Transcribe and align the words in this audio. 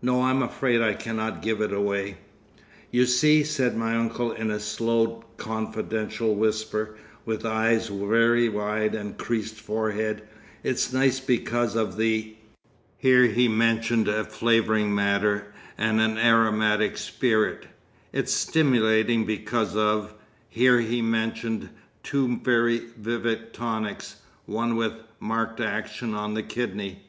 No! 0.00 0.20
I 0.20 0.30
am 0.30 0.40
afraid 0.40 0.80
I 0.80 0.94
cannot 0.94 1.42
give 1.42 1.60
it 1.60 1.72
away—) 1.72 2.18
"You 2.92 3.06
see," 3.06 3.42
said 3.42 3.76
my 3.76 3.96
uncle 3.96 4.30
in 4.30 4.52
a 4.52 4.60
slow 4.60 5.24
confidential 5.36 6.36
whisper, 6.36 6.94
with 7.24 7.44
eyes 7.44 7.88
very 7.88 8.48
wide 8.48 8.94
and 8.94 9.10
a 9.10 9.14
creased 9.14 9.56
forehead, 9.60 10.22
"it's 10.62 10.92
nice 10.92 11.18
because 11.18 11.74
of 11.74 11.96
the" 11.96 12.36
(here 12.98 13.24
he 13.26 13.48
mentioned 13.48 14.06
a 14.06 14.22
flavouring 14.22 14.94
matter 14.94 15.52
and 15.76 16.00
an 16.00 16.18
aromatic 16.18 16.96
spirit), 16.96 17.66
"it's 18.12 18.32
stimulating 18.32 19.24
because 19.26 19.74
of" 19.74 20.14
(here 20.48 20.82
he 20.82 21.02
mentioned 21.02 21.70
two 22.04 22.38
very 22.44 22.80
vivid 22.96 23.52
tonics, 23.52 24.20
one 24.46 24.76
with 24.76 24.92
a 24.92 25.04
marked 25.18 25.58
action 25.60 26.14
on 26.14 26.34
the 26.34 26.44
kidney.) 26.44 27.02